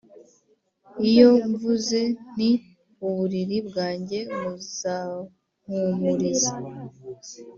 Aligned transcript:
iyo 1.09 1.29
mvuze 1.51 1.99
nti 2.31 2.49
‘uburiri 3.07 3.57
bwanjye 3.67 4.19
buzampumuriza, 4.39 6.53